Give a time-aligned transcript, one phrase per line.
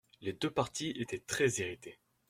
[0.21, 1.99] Les deux partis étaient très-irrités.